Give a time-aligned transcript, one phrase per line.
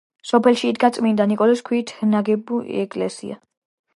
[0.27, 3.41] სოფელში იდგა წმინდა ნიკოლოზის ქვით ნაგები ეკლესია.